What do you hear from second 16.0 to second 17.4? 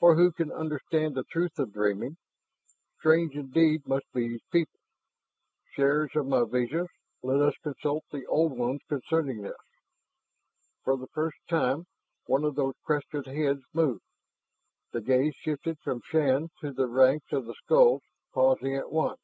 Shann to the ranks